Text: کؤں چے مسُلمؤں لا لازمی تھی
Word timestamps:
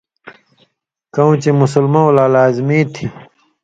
کؤں 1.13 1.33
چے 1.41 1.51
مسُلمؤں 1.59 2.09
لا 2.15 2.25
لازمی 2.33 2.79
تھی 2.93 3.05